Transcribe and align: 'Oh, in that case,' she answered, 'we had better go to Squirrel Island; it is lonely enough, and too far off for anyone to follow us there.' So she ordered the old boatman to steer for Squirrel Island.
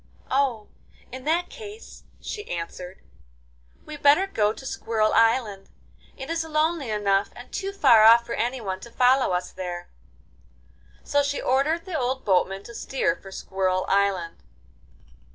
'Oh, 0.31 0.65
in 1.11 1.25
that 1.25 1.51
case,' 1.51 2.05
she 2.19 2.49
answered, 2.49 3.03
'we 3.85 3.93
had 3.93 4.01
better 4.01 4.25
go 4.25 4.51
to 4.51 4.65
Squirrel 4.65 5.13
Island; 5.13 5.69
it 6.17 6.27
is 6.27 6.43
lonely 6.43 6.89
enough, 6.89 7.29
and 7.35 7.51
too 7.53 7.71
far 7.71 8.01
off 8.03 8.25
for 8.25 8.33
anyone 8.33 8.79
to 8.79 8.89
follow 8.89 9.31
us 9.31 9.51
there.' 9.51 9.89
So 11.03 11.21
she 11.21 11.39
ordered 11.39 11.85
the 11.85 11.99
old 11.99 12.25
boatman 12.25 12.63
to 12.63 12.73
steer 12.73 13.15
for 13.15 13.31
Squirrel 13.31 13.85
Island. 13.87 14.37